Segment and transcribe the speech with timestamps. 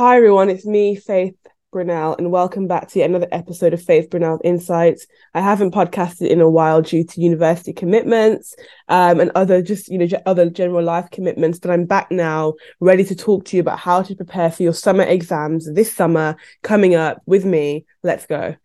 [0.00, 1.36] Hi everyone, it's me, Faith
[1.74, 5.06] Brynel, and welcome back to another episode of Faith Brynel's Insights.
[5.34, 8.54] I haven't podcasted in a while due to university commitments
[8.88, 13.04] um, and other just you know other general life commitments, but I'm back now, ready
[13.04, 16.94] to talk to you about how to prepare for your summer exams this summer coming
[16.94, 17.84] up with me.
[18.02, 18.56] Let's go.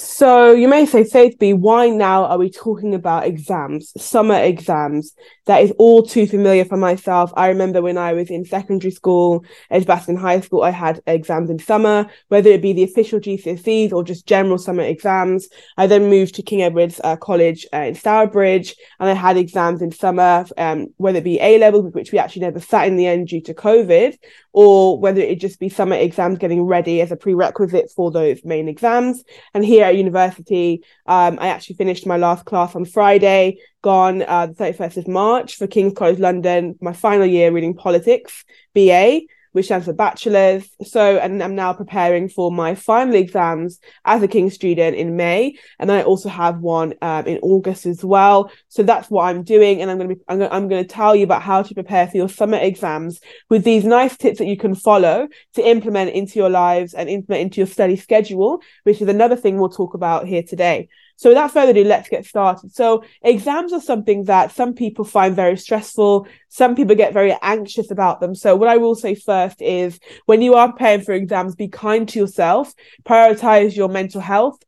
[0.00, 5.12] So you may say, Faith B, why now are we talking about exams, summer exams?
[5.50, 7.32] That is all too familiar for myself.
[7.36, 11.58] I remember when I was in secondary school, Edgbaston High School, I had exams in
[11.58, 15.48] summer, whether it be the official GCSEs or just general summer exams.
[15.76, 19.82] I then moved to King Edward's uh, College uh, in Stourbridge, and I had exams
[19.82, 23.08] in summer, um, whether it be A levels, which we actually never sat in the
[23.08, 24.18] end due to COVID,
[24.52, 28.68] or whether it just be summer exams getting ready as a prerequisite for those main
[28.68, 29.24] exams.
[29.52, 34.46] And here at university, um, I actually finished my last class on Friday, gone uh,
[34.46, 39.66] the 31st of March for King's College London, my final year reading politics, BA which
[39.66, 40.68] stands for bachelor's.
[40.84, 45.56] So, and I'm now preparing for my final exams as a King student in May,
[45.78, 48.50] and then I also have one um, in August as well.
[48.68, 50.88] So that's what I'm doing, and I'm going to be I'm going, I'm going to
[50.88, 54.46] tell you about how to prepare for your summer exams with these nice tips that
[54.46, 59.00] you can follow to implement into your lives and implement into your study schedule, which
[59.00, 60.88] is another thing we'll talk about here today.
[61.20, 62.74] So without further ado, let's get started.
[62.74, 66.26] So exams are something that some people find very stressful.
[66.48, 68.34] Some people get very anxious about them.
[68.34, 72.08] So what I will say first is when you are preparing for exams, be kind
[72.08, 72.72] to yourself,
[73.04, 74.64] prioritize your mental health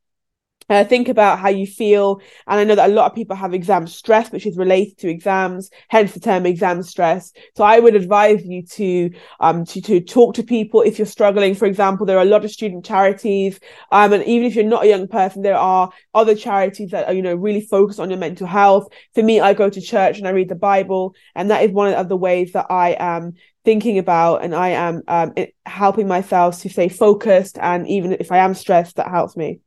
[0.68, 2.20] uh, think about how you feel.
[2.46, 5.08] And I know that a lot of people have exam stress, which is related to
[5.08, 7.32] exams, hence the term exam stress.
[7.56, 9.10] So I would advise you to,
[9.40, 11.54] um, to, to talk to people if you're struggling.
[11.54, 13.58] For example, there are a lot of student charities.
[13.90, 17.14] Um, and even if you're not a young person, there are other charities that are,
[17.14, 18.92] you know, really focused on your mental health.
[19.14, 21.14] For me, I go to church and I read the Bible.
[21.34, 25.02] And that is one of the ways that I am thinking about and I am
[25.06, 27.58] um, helping myself to stay focused.
[27.58, 29.60] And even if I am stressed, that helps me.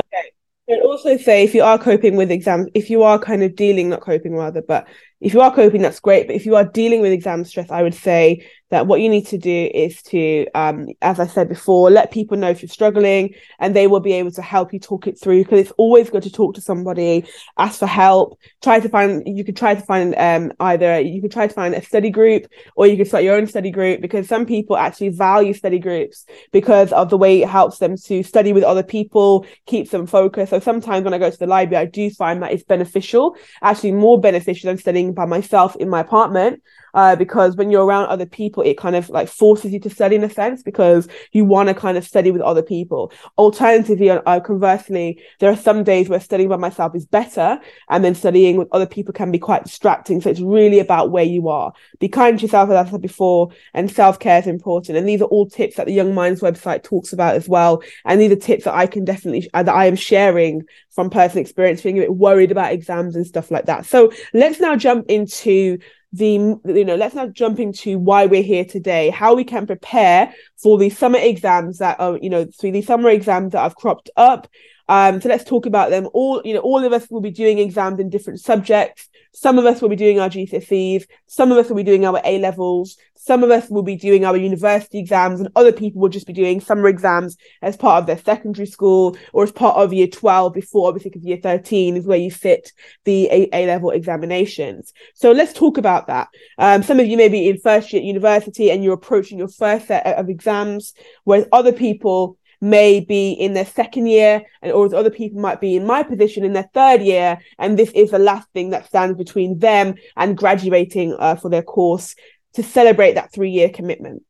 [0.00, 0.30] Okay.
[0.70, 3.88] I'd also say if you are coping with exams, if you are kind of dealing,
[3.88, 4.86] not coping rather, but
[5.20, 6.26] if you are coping, that's great.
[6.28, 9.26] But if you are dealing with exam stress, I would say that what you need
[9.26, 13.34] to do is to, um, as I said before, let people know if you're struggling
[13.58, 16.22] and they will be able to help you talk it through because it's always good
[16.22, 17.24] to talk to somebody,
[17.58, 21.32] ask for help, try to find, you could try to find um, either, you could
[21.32, 24.28] try to find a study group or you could start your own study group because
[24.28, 28.52] some people actually value study groups because of the way it helps them to study
[28.52, 30.50] with other people, keeps them focused.
[30.50, 33.92] So sometimes when I go to the library, I do find that it's beneficial, actually
[33.92, 36.62] more beneficial than studying by myself in my apartment
[36.94, 40.16] uh, because when you're around other people, it kind of like forces you to study
[40.16, 43.12] in a sense because you want to kind of study with other people.
[43.38, 47.58] Alternatively, uh, conversely, there are some days where studying by myself is better,
[47.88, 50.20] and then studying with other people can be quite distracting.
[50.20, 51.72] So it's really about where you are.
[51.98, 54.98] Be kind to yourself, as I said before, and self care is important.
[54.98, 57.82] And these are all tips that the Young Minds website talks about as well.
[58.04, 61.42] And these are tips that I can definitely uh, that I am sharing from personal
[61.42, 63.86] experience, feeling a bit worried about exams and stuff like that.
[63.86, 65.78] So let's now jump into
[66.12, 70.34] the you know let's now jump into why we're here today how we can prepare
[70.56, 74.10] for the summer exams that are you know through the summer exams that have cropped
[74.16, 74.48] up.
[74.88, 76.08] Um so let's talk about them.
[76.12, 79.66] All you know all of us will be doing exams in different subjects some of
[79.66, 82.96] us will be doing our GCSEs some of us will be doing our A levels
[83.22, 86.32] some of us will be doing our university exams, and other people will just be
[86.32, 90.54] doing summer exams as part of their secondary school or as part of year 12
[90.54, 92.72] before, obviously, because year 13 is where you sit
[93.04, 94.94] the A level examinations.
[95.14, 96.28] So let's talk about that.
[96.56, 99.48] Um, some of you may be in first year at university and you're approaching your
[99.48, 104.94] first set of exams, whereas other people may be in their second year and or
[104.94, 108.18] other people might be in my position in their third year and this is the
[108.18, 112.14] last thing that stands between them and graduating uh, for their course
[112.54, 114.22] to celebrate that three year commitment.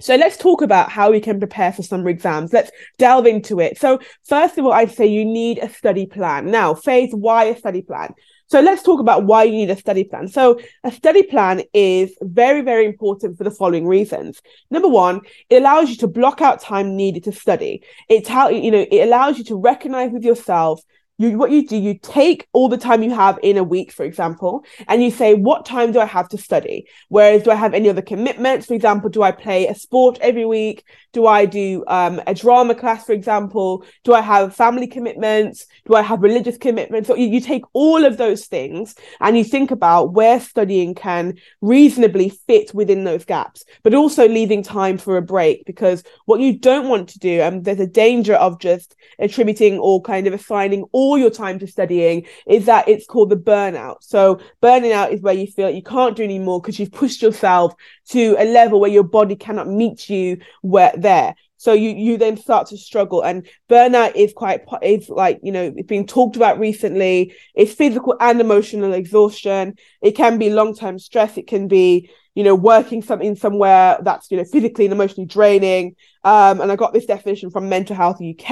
[0.00, 2.52] So let's talk about how we can prepare for summer exams.
[2.52, 3.78] Let's delve into it.
[3.78, 6.50] So first of all, I'd say you need a study plan.
[6.50, 8.14] Now, phase why a study plan?
[8.48, 10.26] So let's talk about why you need a study plan.
[10.28, 14.40] So a study plan is very, very important for the following reasons.
[14.70, 17.82] Number one, it allows you to block out time needed to study.
[18.08, 20.82] It's how, you know, it allows you to recognize with yourself
[21.18, 24.04] you what you do you take all the time you have in a week for
[24.04, 26.86] example and you say what time do i have to study?
[27.08, 28.66] Whereas do i have any other commitments?
[28.66, 30.84] For example do i play a sport every week?
[31.12, 33.84] Do i do um, a drama class for example?
[34.04, 35.66] Do i have family commitments?
[35.86, 37.08] Do i have religious commitments?
[37.08, 41.38] So you, you take all of those things and you think about where studying can
[41.60, 46.56] reasonably fit within those gaps but also leaving time for a break because what you
[46.56, 50.32] don't want to do and um, there's a danger of just attributing or kind of
[50.32, 53.96] assigning all all your time to studying is that it's called the burnout.
[54.02, 57.74] So burning out is where you feel you can't do anymore because you've pushed yourself
[58.10, 61.34] to a level where your body cannot meet you where there.
[61.56, 65.72] So you you then start to struggle, and burnout is quite it's like you know
[65.76, 67.34] it's being talked about recently.
[67.54, 69.74] It's physical and emotional exhaustion.
[70.00, 71.36] It can be long term stress.
[71.36, 75.96] It can be you know, working something somewhere that's, you know, physically and emotionally draining.
[76.22, 78.50] Um, and I got this definition from Mental Health UK.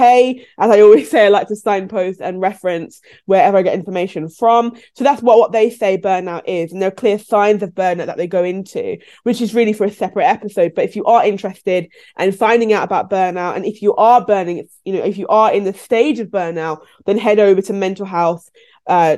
[0.57, 4.75] As I always say, I like to signpost and reference wherever I get information from.
[4.93, 6.73] So that's what, what they say burnout is.
[6.73, 9.85] And there are clear signs of burnout that they go into, which is really for
[9.85, 10.73] a separate episode.
[10.75, 14.67] But if you are interested in finding out about burnout, and if you are burning,
[14.83, 18.05] you know, if you are in the stage of burnout, then head over to mental
[18.05, 18.49] health
[18.85, 19.15] uh,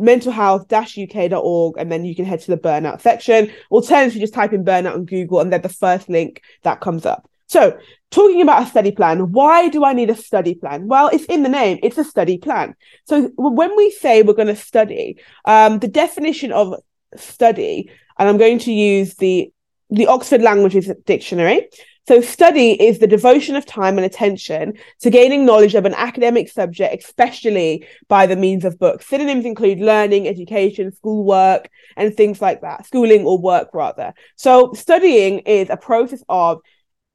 [0.00, 3.52] mentalhealth-uk.org and then you can head to the burnout section.
[3.70, 7.28] Alternatively, just type in burnout on Google and they're the first link that comes up.
[7.46, 7.76] So,
[8.12, 10.86] talking about a study plan, why do I need a study plan?
[10.86, 12.76] Well, it's in the name, it's a study plan.
[13.06, 16.76] So, when we say we're going to study, um, the definition of
[17.16, 19.52] study, and I'm going to use the
[19.90, 21.68] the Oxford Languages Dictionary.
[22.08, 26.48] So, study is the devotion of time and attention to gaining knowledge of an academic
[26.48, 29.06] subject, especially by the means of books.
[29.06, 34.14] Synonyms include learning, education, schoolwork, and things like that, schooling or work rather.
[34.36, 36.60] So, studying is a process of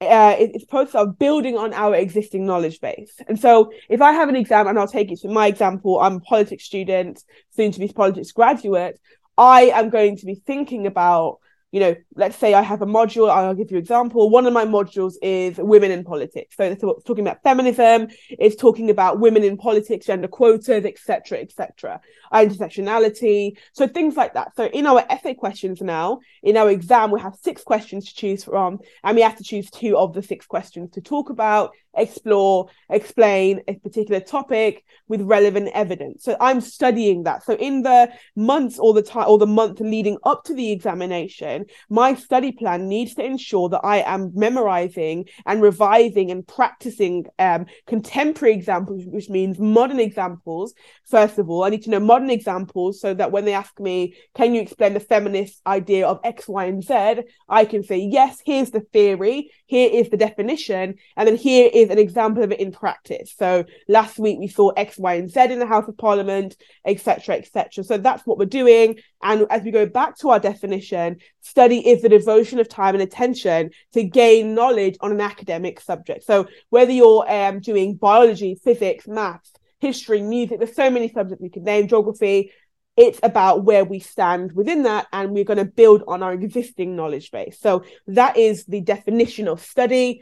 [0.01, 3.13] uh, it's a process of building on our existing knowledge base.
[3.27, 6.15] And so, if I have an exam, and I'll take it to my example, I'm
[6.15, 8.99] a politics student, soon to be a politics graduate.
[9.37, 11.39] I am going to be thinking about
[11.71, 14.29] you know, let's say I have a module, I'll give you an example.
[14.29, 16.55] One of my modules is women in politics.
[16.55, 21.99] So it's talking about feminism, it's talking about women in politics, gender quotas, etc., etc.,
[22.33, 23.57] intersectionality.
[23.73, 24.55] So things like that.
[24.55, 28.43] So in our essay questions now, in our exam, we have six questions to choose
[28.45, 32.69] from, and we have to choose two of the six questions to talk about explore,
[32.89, 36.23] explain a particular topic with relevant evidence.
[36.23, 37.43] So I'm studying that.
[37.43, 41.65] So in the months or the time or the month leading up to the examination,
[41.89, 47.65] my study plan needs to ensure that I am memorizing and revising and practicing um,
[47.87, 50.73] contemporary examples, which means modern examples.
[51.05, 54.15] First of all, I need to know modern examples so that when they ask me,
[54.33, 57.23] can you explain the feminist idea of X, Y, and Z?
[57.47, 61.89] I can say, yes, here's the theory, here is the definition, and then here is
[61.89, 63.33] an example of it in practice.
[63.37, 67.35] So last week we saw X, Y, and Z in the House of Parliament, etc.,
[67.35, 67.83] etc.
[67.83, 68.99] So that's what we're doing.
[69.23, 73.03] And as we go back to our definition, study is the devotion of time and
[73.03, 76.25] attention to gain knowledge on an academic subject.
[76.25, 81.49] So whether you're um, doing biology, physics, maths, history, music, there's so many subjects we
[81.49, 82.51] could name, geography,
[82.97, 86.95] it's about where we stand within that and we're going to build on our existing
[86.95, 90.21] knowledge base so that is the definition of study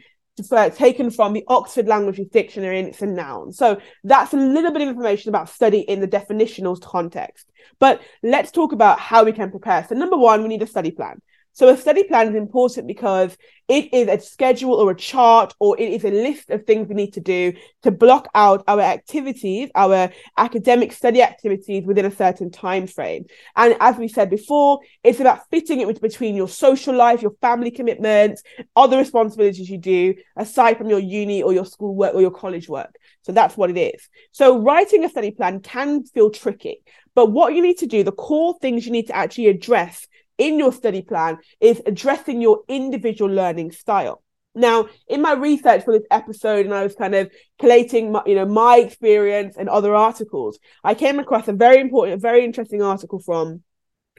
[0.75, 3.51] taken from the Oxford Languages Dictionary and it's a noun.
[3.51, 7.47] So that's a little bit of information about study in the definitional context.
[7.79, 9.85] But let's talk about how we can prepare.
[9.87, 11.21] So number one, we need a study plan.
[11.53, 15.79] So a study plan is important because it is a schedule or a chart or
[15.79, 17.53] it is a list of things we need to do
[17.83, 23.25] to block out our activities, our academic study activities within a certain time frame.
[23.55, 27.71] And as we said before, it's about fitting it between your social life, your family
[27.71, 28.41] commitments,
[28.75, 32.67] other responsibilities you do aside from your uni or your school work or your college
[32.67, 32.95] work.
[33.21, 34.09] So that's what it is.
[34.31, 36.81] So writing a study plan can feel tricky,
[37.15, 40.07] but what you need to do, the core things you need to actually address
[40.37, 44.23] in your study plan is addressing your individual learning style.
[44.55, 48.35] Now, in my research for this episode, and I was kind of collating, my, you
[48.35, 52.83] know, my experience and other articles, I came across a very important, a very interesting
[52.83, 53.63] article from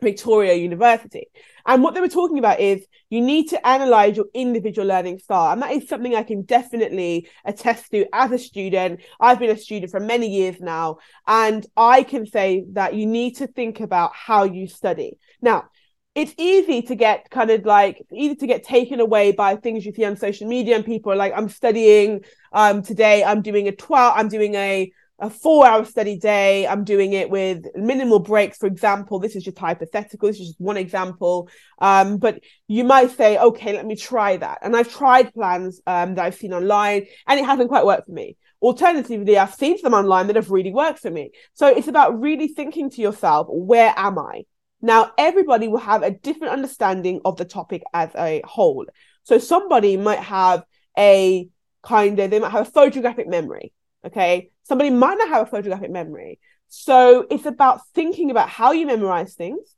[0.03, 1.29] Victoria University.
[1.67, 5.53] And what they were talking about is you need to analyze your individual learning style.
[5.53, 9.03] And that is something I can definitely attest to as a student.
[9.21, 10.99] I've been a student for many years now.
[11.27, 15.17] And I can say that you need to think about how you study.
[15.41, 15.71] Now,
[16.15, 19.93] it's easy to get kind of like easy to get taken away by things you
[19.93, 23.25] see on social media and people are like i'm studying um today.
[23.25, 26.67] I'm doing a 12 i'm doing a a four hour study day.
[26.67, 28.59] I'm doing it with minimal breaks.
[28.59, 30.29] For example this is just hypothetical.
[30.29, 31.49] This is just one example.
[31.79, 34.59] Um but you might say okay let me try that.
[34.63, 38.13] And i've tried plans um that i've seen online and it hasn't quite worked for
[38.13, 38.37] me.
[38.61, 41.31] Alternatively i've seen them online that have really worked for me.
[41.55, 44.45] So it's about really thinking to yourself where am i
[44.85, 48.85] now, everybody will have a different understanding of the topic as a whole.
[49.23, 50.63] So, somebody might have
[50.99, 51.49] a
[51.83, 53.73] kind of, they might have a photographic memory.
[54.07, 54.51] Okay.
[54.65, 56.39] Somebody might not have a photographic memory.
[56.69, 59.75] So, it's about thinking about how you memorize things.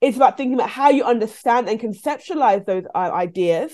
[0.00, 3.72] It's about thinking about how you understand and conceptualize those ideas.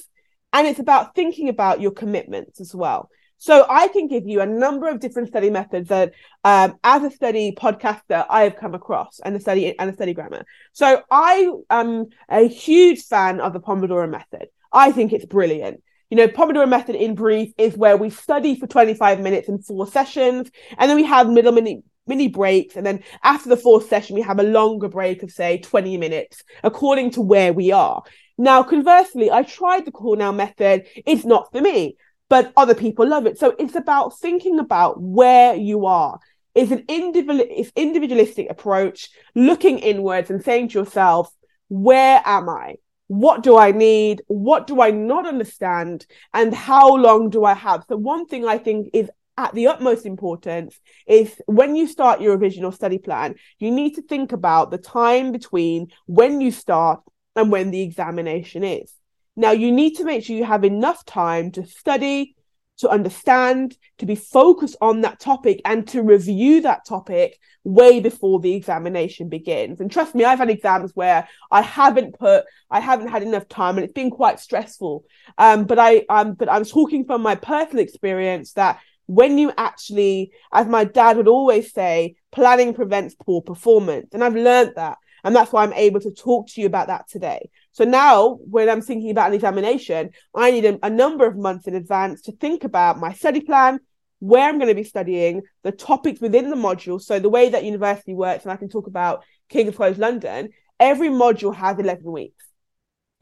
[0.53, 3.09] And it's about thinking about your commitments as well.
[3.39, 6.13] So I can give you a number of different study methods that,
[6.45, 10.13] um, as a study podcaster, I have come across and a study and a study
[10.13, 10.45] grammar.
[10.73, 14.49] So I am a huge fan of the Pomodoro method.
[14.73, 15.83] I think it's brilliant.
[16.11, 19.87] You know, Pomodoro method in brief is where we study for 25 minutes in four
[19.87, 24.17] sessions, and then we have middle mini mini breaks, and then after the fourth session,
[24.17, 28.03] we have a longer break of say 20 minutes, according to where we are.
[28.39, 30.87] Now, conversely, I tried the now method.
[31.05, 31.97] It's not for me
[32.29, 33.39] but other people love it.
[33.39, 36.19] So it's about thinking about where you are.
[36.55, 41.33] It's an individual, it's individualistic approach, looking inwards and saying to yourself,
[41.69, 42.77] where am I?
[43.07, 44.23] What do I need?
[44.27, 46.07] What do I not understand?
[46.35, 47.85] And how long do I have?
[47.89, 52.33] So one thing I think is at the utmost importance is when you start your
[52.33, 57.01] revision or study plan, you need to think about the time between when you start
[57.37, 58.93] and when the examination is.
[59.39, 62.35] Now, you need to make sure you have enough time to study,
[62.79, 68.41] to understand, to be focused on that topic, and to review that topic way before
[68.41, 69.79] the examination begins.
[69.79, 73.77] And trust me, I've had exams where I haven't put, I haven't had enough time,
[73.77, 75.05] and it's been quite stressful.
[75.39, 80.33] Um, but I, um, but I'm talking from my personal experience that when you actually,
[80.53, 84.99] as my dad would always say, planning prevents poor performance, and I've learned that.
[85.25, 87.51] And that's why I'm able to talk to you about that today.
[87.79, 91.69] So now, when I'm thinking about an examination, I need a, a number of months
[91.69, 93.79] in advance to think about my study plan,
[94.19, 97.01] where I'm going to be studying, the topics within the module.
[97.01, 100.49] So the way that university works, and I can talk about King's College London,
[100.81, 102.45] every module has 11 weeks.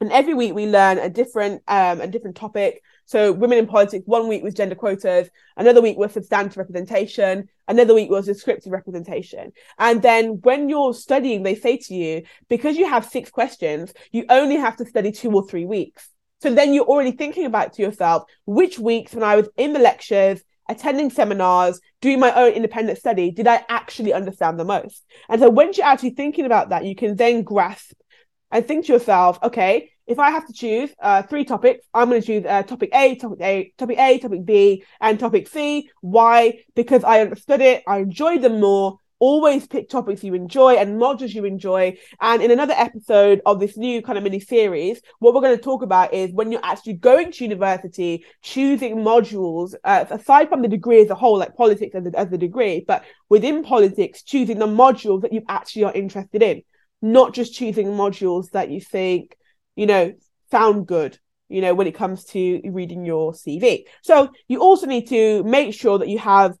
[0.01, 2.81] And every week we learn a different um, a different topic.
[3.07, 7.93] So women in politics, one week was gender quotas, another week was substantive representation, another
[7.93, 9.53] week was descriptive representation.
[9.79, 14.25] And then when you're studying, they say to you, because you have six questions, you
[14.27, 16.09] only have to study two or three weeks.
[16.41, 19.79] So then you're already thinking about to yourself, which weeks when I was in the
[19.79, 25.05] lectures, attending seminars, doing my own independent study, did I actually understand the most?
[25.29, 27.93] And so when you're actually thinking about that, you can then grasp
[28.51, 32.21] and think to yourself, okay, if I have to choose uh, three topics, I'm going
[32.21, 35.89] to choose uh, topic A, topic A, topic A, topic B, and topic C.
[36.01, 36.63] Why?
[36.75, 38.99] Because I understood it, I enjoyed them more.
[39.19, 41.97] Always pick topics you enjoy and modules you enjoy.
[42.21, 45.63] And in another episode of this new kind of mini series, what we're going to
[45.63, 50.67] talk about is when you're actually going to university, choosing modules, uh, aside from the
[50.67, 54.59] degree as a whole, like politics as a, as a degree, but within politics, choosing
[54.59, 56.61] the modules that you actually are interested in,
[57.01, 59.35] not just choosing modules that you think
[59.77, 60.13] you know,
[60.51, 61.17] sound good,
[61.47, 63.83] you know, when it comes to reading your CV.
[64.01, 66.57] So you also need to make sure that you have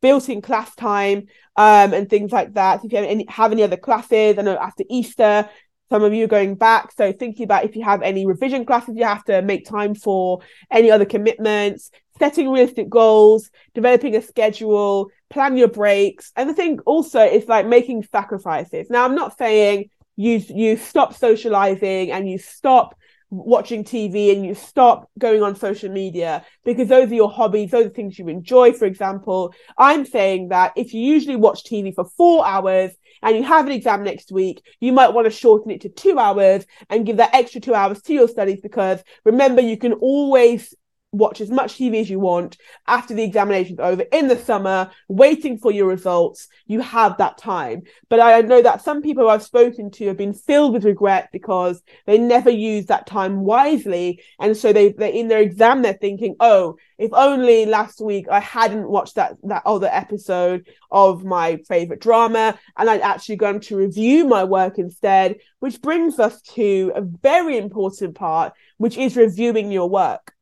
[0.00, 2.84] built-in class time um, and things like that.
[2.84, 5.48] If you have any, have any other classes, I know after Easter,
[5.90, 6.92] some of you are going back.
[6.92, 10.40] So thinking about if you have any revision classes you have to make time for,
[10.70, 16.32] any other commitments, setting realistic goals, developing a schedule, plan your breaks.
[16.36, 18.90] And the thing also is like making sacrifices.
[18.90, 22.96] Now, I'm not saying you you stop socializing and you stop
[23.30, 27.86] watching TV and you stop going on social media because those are your hobbies, those
[27.86, 28.72] are things you enjoy.
[28.72, 32.90] For example, I'm saying that if you usually watch TV for four hours
[33.22, 36.18] and you have an exam next week, you might want to shorten it to two
[36.18, 40.74] hours and give that extra two hours to your studies because remember, you can always
[41.12, 45.58] watch as much TV as you want after the examination's over in the summer, waiting
[45.58, 46.48] for your results.
[46.66, 47.82] You have that time.
[48.08, 51.82] But I know that some people I've spoken to have been filled with regret because
[52.06, 54.22] they never used that time wisely.
[54.38, 58.40] And so they, they in their exam, they're thinking, oh, if only last week I
[58.40, 63.76] hadn't watched that, that other episode of my favorite drama and I'd actually gone to
[63.76, 69.70] review my work instead, which brings us to a very important part, which is reviewing
[69.70, 70.34] your work.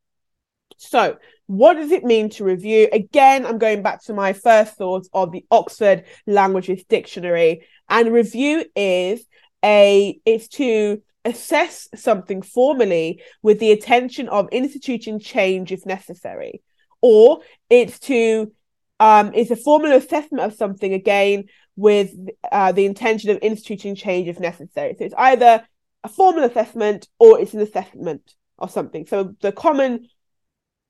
[0.77, 1.17] So,
[1.47, 2.89] what does it mean to review?
[2.93, 7.67] Again, I'm going back to my first thoughts of the Oxford Languages Dictionary.
[7.89, 9.25] And review is
[9.65, 16.63] a it's to assess something formally with the intention of instituting change if necessary.
[17.01, 17.41] Or
[17.71, 18.53] it's to
[18.99, 21.45] um, it's a formal assessment of something again
[21.77, 22.13] with
[22.51, 24.95] uh, the intention of instituting change if necessary.
[24.99, 25.67] So it's either
[26.03, 29.07] a formal assessment or it's an assessment of something.
[29.07, 30.09] So the common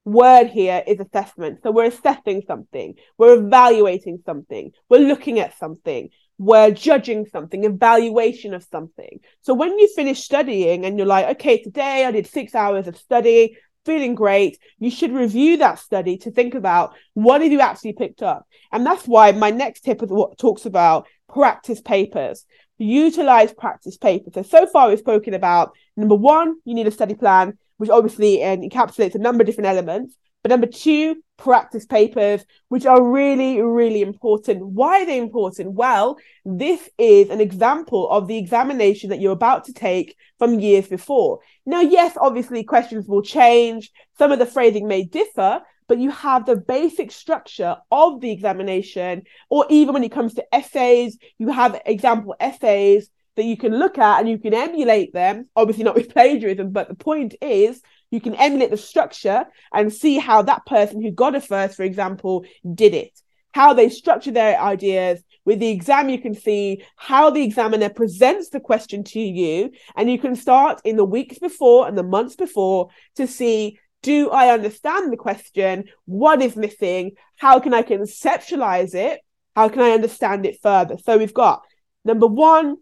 [0.07, 1.59] word here is assessment.
[1.63, 8.55] So we're assessing something, we're evaluating something, we're looking at something, we're judging something, evaluation
[8.55, 9.19] of something.
[9.41, 12.97] So when you finish studying and you're like, okay, today I did six hours of
[12.97, 17.95] study, feeling great, you should review that study to think about what have you actually
[17.95, 18.47] picked up.
[18.71, 22.47] And that's why my next tip is what talks about practice papers.
[22.79, 24.35] Utilize practice papers.
[24.35, 28.43] So so far we've spoken about number one, you need a study plan which obviously
[28.45, 30.17] um, encapsulates a number of different elements.
[30.43, 34.65] But number two, practice papers, which are really, really important.
[34.65, 35.73] Why are they important?
[35.73, 40.87] Well, this is an example of the examination that you're about to take from years
[40.87, 41.41] before.
[41.65, 46.47] Now, yes, obviously, questions will change, some of the phrasing may differ, but you have
[46.47, 51.81] the basic structure of the examination, or even when it comes to essays, you have
[51.87, 56.09] example essays that you can look at and you can emulate them, obviously not with
[56.13, 61.03] plagiarism, but the point is you can emulate the structure and see how that person
[61.03, 63.13] who got a first, for example, did it,
[63.53, 65.23] how they structure their ideas.
[65.45, 70.11] With the exam, you can see how the examiner presents the question to you, and
[70.11, 74.53] you can start in the weeks before and the months before to see do I
[74.53, 75.87] understand the question?
[76.05, 77.17] What is missing?
[77.39, 79.21] How can I conceptualize it?
[79.57, 80.97] How can I understand it further?
[81.03, 81.63] So we've got
[82.05, 82.77] number one,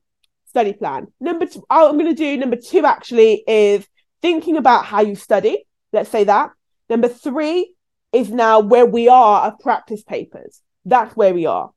[0.54, 1.08] study plan.
[1.18, 3.84] Number two, I'm going to do number two actually is
[4.22, 5.64] thinking about how you study.
[5.92, 6.50] Let's say that.
[6.88, 7.74] Number three
[8.12, 10.62] is now where we are of practice papers.
[10.84, 11.72] That's where we are.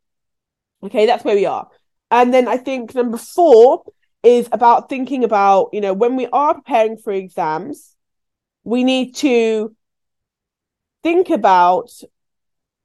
[0.83, 1.67] Okay, that's where we are.
[2.11, 3.83] And then I think number four
[4.21, 7.95] is about thinking about, you know, when we are preparing for exams,
[8.63, 9.75] we need to
[11.01, 11.89] think about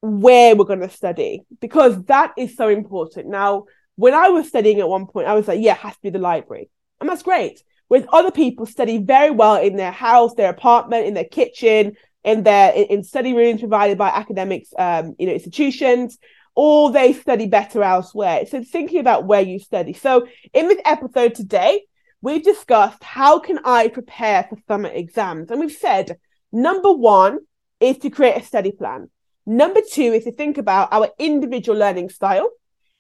[0.01, 3.29] where we're going to study because that is so important.
[3.29, 6.03] Now, when I was studying at one point, I was like, yeah, it has to
[6.03, 6.71] be the library.
[7.01, 7.63] And that's great.
[7.89, 12.43] With other people study very well in their house, their apartment, in their kitchen, in
[12.43, 16.19] their in study rooms provided by academics, um, you know, institutions,
[16.55, 18.47] or they study better elsewhere.
[18.47, 19.93] So thinking about where you study.
[19.93, 21.85] So in this episode today,
[22.21, 26.19] we've discussed how can I prepare for summer exams, and we've said
[26.51, 27.41] number one
[27.81, 29.11] is to create a study plan.
[29.45, 32.49] Number two is to think about our individual learning style.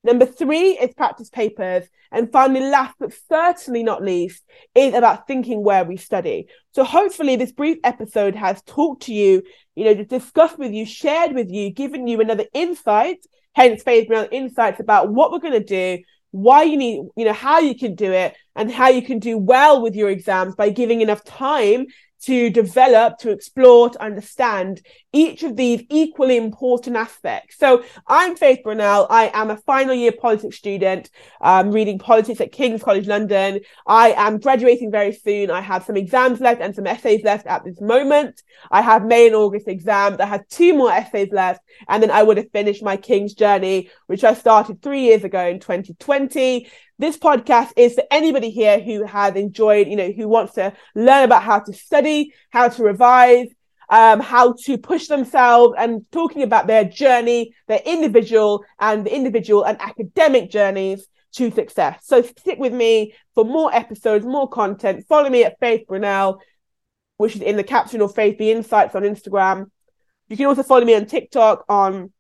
[0.05, 1.87] Number three is practice papers.
[2.11, 4.43] And finally, last but certainly not least,
[4.75, 6.49] is about thinking where we study.
[6.73, 9.43] So hopefully this brief episode has talked to you,
[9.75, 14.29] you know, discussed with you, shared with you, given you another insight, hence Faith Brown
[14.31, 17.95] insights about what we're going to do, why you need, you know, how you can
[17.95, 21.87] do it and how you can do well with your exams by giving enough time
[22.23, 24.81] to develop, to explore, to understand
[25.13, 27.59] each of these equally important aspects.
[27.59, 29.07] So I'm Faith Brynel.
[29.11, 31.11] I am a final year politics student,
[31.41, 33.61] um, reading politics at King's College London.
[33.87, 35.51] I am graduating very soon.
[35.51, 38.43] I have some exams left and some essays left at this moment.
[38.71, 40.19] I have May and August exams.
[40.19, 43.91] I have two more essays left, and then I would have finished my King's journey,
[44.07, 49.05] which I started three years ago in 2020 this podcast is for anybody here who
[49.05, 53.49] has enjoyed, you know, who wants to learn about how to study, how to revise,
[53.93, 59.65] um, how to push themselves and talking about their journey, their individual and the individual
[59.65, 62.01] and academic journeys to success.
[62.03, 65.05] So stick with me for more episodes, more content.
[65.07, 66.39] Follow me at Faith Brynel,
[67.19, 69.71] which is in the caption or Faith the Insights on Instagram.
[70.29, 72.13] You can also follow me on TikTok, on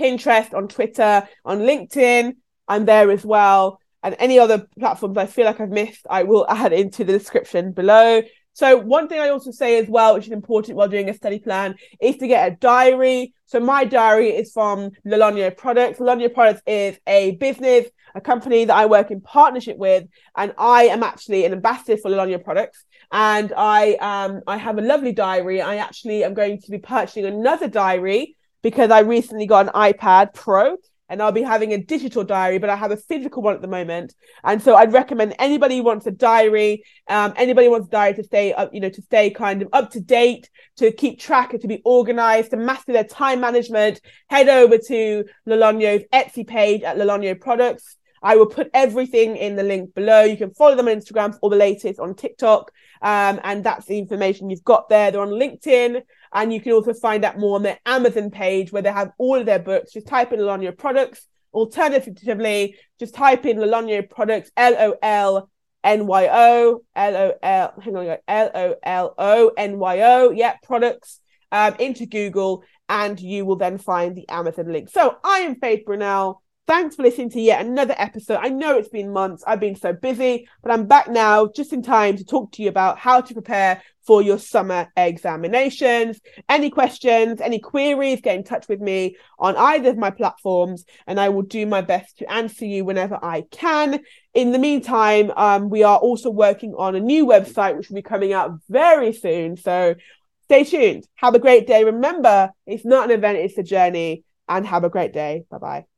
[0.00, 2.36] Pinterest, on Twitter, on LinkedIn.
[2.66, 6.46] I'm there as well and any other platforms I feel like I've missed, I will
[6.48, 8.22] add into the description below.
[8.54, 11.38] So one thing I also say as well, which is important while doing a study
[11.38, 13.34] plan, is to get a diary.
[13.46, 15.98] So my diary is from Lolonyo Products.
[15.98, 20.84] Lolonyo Products is a business, a company that I work in partnership with, and I
[20.84, 22.84] am actually an ambassador for Lolonyo Products.
[23.10, 25.60] And I um I have a lovely diary.
[25.62, 30.34] I actually am going to be purchasing another diary because I recently got an iPad
[30.34, 30.76] Pro
[31.12, 33.68] and I'll be having a digital diary, but I have a physical one at the
[33.68, 34.14] moment.
[34.44, 38.24] And so I'd recommend anybody who wants a diary, um, anybody wants a diary to
[38.24, 40.48] stay up, you know, to stay kind of up to date,
[40.78, 46.04] to keep track, to be organized, to master their time management, head over to Lolonyo's
[46.14, 47.98] Etsy page at Lolonyo Products.
[48.22, 50.22] I will put everything in the link below.
[50.22, 52.72] You can follow them on Instagram all the latest on TikTok.
[53.02, 55.10] Um, and that's the information you've got there.
[55.10, 56.02] They're on LinkedIn.
[56.34, 59.38] And you can also find out more on their Amazon page where they have all
[59.38, 59.92] of their books.
[59.92, 61.26] Just type in Lolonyo products.
[61.52, 65.50] Alternatively, just type in Lolonyo products, L O L
[65.84, 70.30] N Y O, L O L, hang on, L O L O N Y O,
[70.30, 74.88] yeah, products um, into Google, and you will then find the Amazon link.
[74.88, 76.36] So I am Faith Brynel.
[76.68, 78.38] Thanks for listening to yet another episode.
[78.40, 81.82] I know it's been months, I've been so busy, but I'm back now just in
[81.82, 86.20] time to talk to you about how to prepare for your summer examinations.
[86.48, 91.18] Any questions, any queries, get in touch with me on either of my platforms, and
[91.18, 94.00] I will do my best to answer you whenever I can.
[94.32, 98.02] In the meantime, um, we are also working on a new website which will be
[98.02, 99.56] coming out very soon.
[99.56, 99.96] So
[100.44, 101.08] stay tuned.
[101.16, 101.82] Have a great day.
[101.82, 105.44] Remember, it's not an event, it's a journey, and have a great day.
[105.50, 105.91] Bye bye.